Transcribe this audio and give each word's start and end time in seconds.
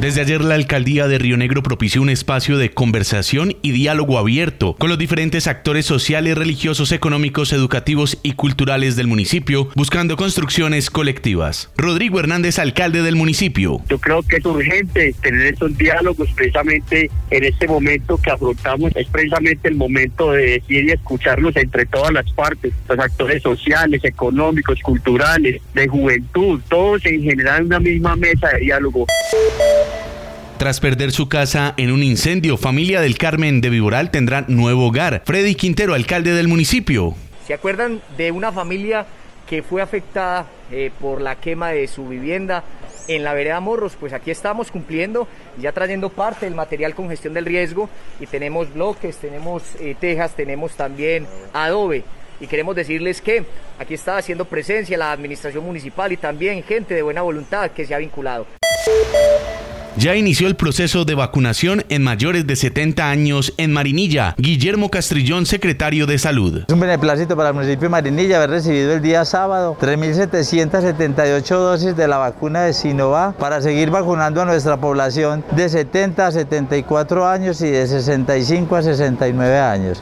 Desde 0.00 0.22
ayer 0.22 0.42
la 0.42 0.54
alcaldía 0.54 1.08
de 1.08 1.18
Río 1.18 1.36
Negro 1.36 1.62
propició 1.62 2.00
un 2.00 2.08
espacio 2.08 2.56
de 2.56 2.70
conversación 2.70 3.54
y 3.60 3.72
diálogo 3.72 4.16
abierto 4.16 4.74
con 4.78 4.88
los 4.88 4.96
diferentes 4.96 5.46
actores 5.46 5.84
sociales, 5.84 6.38
religiosos, 6.38 6.92
económicos, 6.92 7.52
educativos 7.52 8.18
y 8.22 8.32
culturales 8.32 8.96
del 8.96 9.08
municipio, 9.08 9.68
buscando 9.74 10.16
construcciones 10.16 10.88
colectivas. 10.88 11.70
Rodrigo 11.76 12.18
Hernández, 12.18 12.58
alcalde 12.58 13.02
del 13.02 13.14
municipio. 13.14 13.82
Yo 13.90 13.98
creo 13.98 14.22
que 14.22 14.36
es 14.36 14.46
urgente 14.46 15.14
tener 15.20 15.52
esos 15.52 15.76
diálogos 15.76 16.30
precisamente 16.34 17.10
en 17.28 17.44
este 17.44 17.68
momento 17.68 18.16
que 18.16 18.30
afrontamos, 18.30 18.92
es 18.96 19.06
precisamente 19.06 19.68
el 19.68 19.74
momento 19.74 20.32
de 20.32 20.60
decir 20.60 20.86
y 20.86 20.92
escucharnos 20.92 21.54
entre 21.56 21.84
todas 21.84 22.10
las 22.14 22.32
partes, 22.32 22.72
los 22.88 22.98
actores 22.98 23.42
sociales, 23.42 24.02
económicos, 24.02 24.80
culturales, 24.80 25.60
de 25.74 25.88
juventud, 25.88 26.58
todos 26.70 27.04
en 27.04 27.22
general 27.22 27.60
en 27.60 27.66
una 27.66 27.80
misma 27.80 28.16
mesa 28.16 28.48
de 28.48 28.60
diálogo. 28.60 29.04
Tras 30.60 30.78
perder 30.78 31.10
su 31.10 31.26
casa 31.26 31.72
en 31.78 31.90
un 31.90 32.02
incendio, 32.02 32.58
familia 32.58 33.00
del 33.00 33.16
Carmen 33.16 33.62
de 33.62 33.70
Viboral 33.70 34.10
tendrá 34.10 34.44
nuevo 34.46 34.88
hogar. 34.88 35.22
Freddy 35.24 35.54
Quintero, 35.54 35.94
alcalde 35.94 36.34
del 36.34 36.48
municipio. 36.48 37.14
¿Se 37.46 37.54
acuerdan 37.54 38.02
de 38.18 38.30
una 38.30 38.52
familia 38.52 39.06
que 39.48 39.62
fue 39.62 39.80
afectada 39.80 40.44
eh, 40.70 40.90
por 41.00 41.22
la 41.22 41.36
quema 41.36 41.70
de 41.70 41.88
su 41.88 42.06
vivienda 42.06 42.62
en 43.08 43.24
la 43.24 43.32
vereda 43.32 43.58
Morros? 43.60 43.96
Pues 43.98 44.12
aquí 44.12 44.30
estamos 44.30 44.70
cumpliendo, 44.70 45.26
ya 45.58 45.72
trayendo 45.72 46.10
parte 46.10 46.44
del 46.44 46.54
material 46.54 46.94
con 46.94 47.08
gestión 47.08 47.32
del 47.32 47.46
riesgo 47.46 47.88
y 48.20 48.26
tenemos 48.26 48.70
bloques, 48.74 49.16
tenemos 49.16 49.62
eh, 49.80 49.96
tejas, 49.98 50.36
tenemos 50.36 50.72
también 50.72 51.26
adobe 51.54 52.04
y 52.38 52.46
queremos 52.46 52.76
decirles 52.76 53.22
que 53.22 53.44
aquí 53.78 53.94
está 53.94 54.18
haciendo 54.18 54.44
presencia 54.44 54.98
la 54.98 55.12
administración 55.12 55.64
municipal 55.64 56.12
y 56.12 56.18
también 56.18 56.62
gente 56.64 56.92
de 56.92 57.00
buena 57.00 57.22
voluntad 57.22 57.70
que 57.70 57.86
se 57.86 57.94
ha 57.94 57.98
vinculado. 57.98 58.46
Ya 59.96 60.14
inició 60.14 60.46
el 60.46 60.56
proceso 60.56 61.04
de 61.04 61.14
vacunación 61.14 61.84
en 61.88 62.02
mayores 62.02 62.46
de 62.46 62.54
70 62.54 63.10
años 63.10 63.52
en 63.56 63.72
Marinilla. 63.72 64.34
Guillermo 64.38 64.88
Castrillón, 64.88 65.46
secretario 65.46 66.06
de 66.06 66.18
Salud. 66.18 66.64
Es 66.68 66.72
un 66.72 66.80
beneplácito 66.80 67.36
para 67.36 67.48
el 67.48 67.54
municipio 67.54 67.82
de 67.82 67.88
Marinilla 67.88 68.36
haber 68.36 68.50
recibido 68.50 68.92
el 68.92 69.02
día 69.02 69.24
sábado 69.24 69.76
3.778 69.80 71.42
dosis 71.48 71.96
de 71.96 72.06
la 72.08 72.18
vacuna 72.18 72.62
de 72.62 72.72
Sinovac 72.72 73.36
para 73.36 73.60
seguir 73.60 73.90
vacunando 73.90 74.40
a 74.42 74.44
nuestra 74.44 74.76
población 74.76 75.44
de 75.56 75.68
70 75.68 76.26
a 76.26 76.32
74 76.32 77.28
años 77.28 77.60
y 77.60 77.70
de 77.70 77.86
65 77.86 78.76
a 78.76 78.82
69 78.82 79.58
años. 79.58 80.00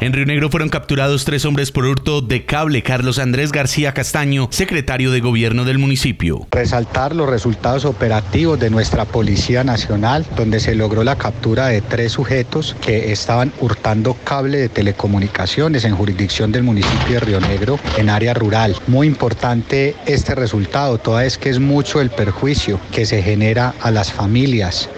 En 0.00 0.12
Río 0.12 0.26
Negro 0.26 0.48
fueron 0.48 0.68
capturados 0.68 1.24
tres 1.24 1.44
hombres 1.44 1.72
por 1.72 1.84
hurto 1.84 2.20
de 2.20 2.44
cable. 2.44 2.84
Carlos 2.84 3.18
Andrés 3.18 3.50
García 3.50 3.94
Castaño, 3.94 4.46
secretario 4.52 5.10
de 5.10 5.18
gobierno 5.18 5.64
del 5.64 5.78
municipio. 5.78 6.46
Resaltar 6.52 7.16
los 7.16 7.28
resultados 7.28 7.84
operativos 7.84 8.60
de 8.60 8.70
nuestra 8.70 9.06
Policía 9.06 9.64
Nacional, 9.64 10.24
donde 10.36 10.60
se 10.60 10.76
logró 10.76 11.02
la 11.02 11.16
captura 11.16 11.66
de 11.66 11.80
tres 11.80 12.12
sujetos 12.12 12.76
que 12.80 13.10
estaban 13.10 13.52
hurtando 13.60 14.14
cable 14.14 14.58
de 14.58 14.68
telecomunicaciones 14.68 15.84
en 15.84 15.96
jurisdicción 15.96 16.52
del 16.52 16.62
municipio 16.62 17.14
de 17.14 17.20
Río 17.20 17.40
Negro, 17.40 17.80
en 17.96 18.08
área 18.08 18.34
rural. 18.34 18.76
Muy 18.86 19.08
importante 19.08 19.96
este 20.06 20.36
resultado, 20.36 20.98
toda 20.98 21.22
vez 21.22 21.38
que 21.38 21.50
es 21.50 21.58
mucho 21.58 22.00
el 22.00 22.10
perjuicio 22.10 22.78
que 22.92 23.04
se 23.04 23.20
genera 23.20 23.74
a 23.80 23.90
las 23.90 24.12
familias. 24.12 24.88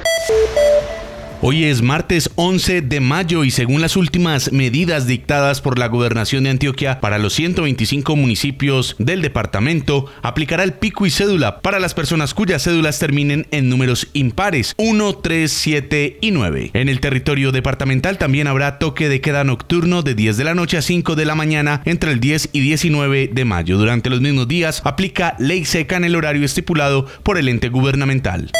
Hoy 1.43 1.65
es 1.65 1.81
martes 1.81 2.29
11 2.35 2.83
de 2.83 3.01
mayo 3.01 3.45
y 3.45 3.51
según 3.51 3.81
las 3.81 3.97
últimas 3.97 4.53
medidas 4.53 5.07
dictadas 5.07 5.63
por 5.63 5.79
la 5.79 5.89
gobernación 5.89 6.45
de 6.45 6.51
Antioquia 6.51 7.01
para 7.01 7.17
los 7.17 7.33
125 7.33 8.15
municipios 8.15 8.95
del 8.99 9.23
departamento, 9.23 10.05
aplicará 10.21 10.65
el 10.65 10.75
pico 10.75 11.07
y 11.07 11.11
cédula 11.11 11.63
para 11.63 11.81
las 11.81 11.95
personas 11.95 12.35
cuyas 12.35 12.65
cédulas 12.65 12.99
terminen 12.99 13.47
en 13.53 13.71
números 13.71 14.09
impares 14.13 14.75
1, 14.77 15.15
3, 15.15 15.51
7 15.51 16.19
y 16.21 16.31
9. 16.31 16.73
En 16.75 16.91
el 16.91 17.01
territorio 17.01 17.53
departamental 17.53 18.19
también 18.19 18.47
habrá 18.47 18.79
toque 18.79 19.09
de 19.09 19.23
queda 19.23 19.43
nocturno 19.43 20.03
de 20.03 20.15
10 20.15 20.37
de 20.37 20.45
la 20.45 20.55
noche 20.55 20.77
a 20.77 20.83
5 20.83 21.17
de 21.17 21.25
la 21.25 21.37
mañana 21.37 21.81
entre 21.87 22.13
el 22.13 22.21
10 22.21 22.51
y 22.53 22.61
19 22.61 23.31
de 23.33 23.45
mayo. 23.47 23.79
Durante 23.79 24.11
los 24.11 24.21
mismos 24.21 24.47
días 24.47 24.83
aplica 24.85 25.37
ley 25.39 25.65
seca 25.65 25.97
en 25.97 26.05
el 26.05 26.17
horario 26.17 26.45
estipulado 26.45 27.07
por 27.23 27.39
el 27.39 27.49
ente 27.49 27.71
gubernamental. 27.71 28.53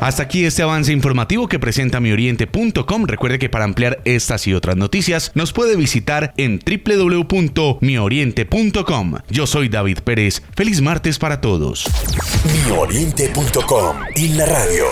Hasta 0.00 0.22
aquí 0.24 0.44
este 0.44 0.62
avance 0.62 0.92
informativo 0.92 1.48
que 1.48 1.58
presenta 1.58 2.00
mioriente.com. 2.00 3.06
Recuerde 3.06 3.38
que 3.38 3.48
para 3.48 3.64
ampliar 3.64 4.00
estas 4.04 4.46
y 4.46 4.52
otras 4.54 4.76
noticias 4.76 5.32
nos 5.34 5.52
puede 5.52 5.76
visitar 5.76 6.32
en 6.36 6.60
www.mioriente.com. 6.60 9.14
Yo 9.28 9.46
soy 9.46 9.68
David 9.68 9.98
Pérez. 10.00 10.42
Feliz 10.54 10.82
martes 10.82 11.18
para 11.18 11.40
todos. 11.40 11.86
Mioriente.com 12.66 13.96
y 14.16 14.28
la 14.28 14.46
radio. 14.46 14.84